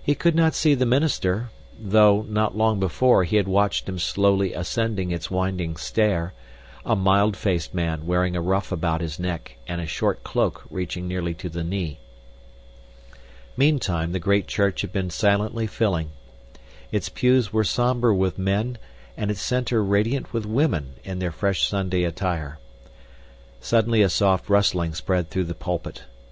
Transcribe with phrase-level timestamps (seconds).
[0.00, 4.52] He could not see the minister though, not long before, he had watched him slowly
[4.52, 6.32] ascending its winding stair
[6.86, 11.08] a mild faced man wearing a ruff about his neck and a short cloak reaching
[11.08, 11.98] nearly to the knee.
[13.56, 16.12] Meantime the great church had been silently filling.
[16.92, 18.78] Its pews were somber with men
[19.16, 22.60] and its center radiant with women in their fresh Sunday attire.
[23.58, 26.04] Suddenly a soft rustling spread through the pulpit.